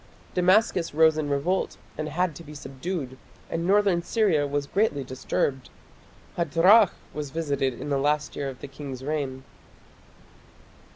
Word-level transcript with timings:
Damascus 0.33 0.95
rose 0.95 1.15
in 1.15 1.29
revolt 1.29 1.77
and 1.95 2.09
had 2.09 2.33
to 2.35 2.43
be 2.43 2.55
subdued, 2.55 3.19
and 3.51 3.67
northern 3.67 4.01
Syria 4.01 4.47
was 4.47 4.65
greatly 4.65 5.03
disturbed. 5.03 5.69
Hadrach 6.37 6.93
was 7.13 7.29
visited 7.29 7.79
in 7.79 7.89
the 7.91 7.99
last 7.99 8.35
year 8.35 8.49
of 8.49 8.61
the 8.61 8.67
king's 8.67 9.03
reign. 9.03 9.43